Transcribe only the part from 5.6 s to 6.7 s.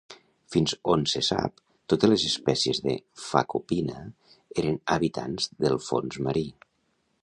del fons marí.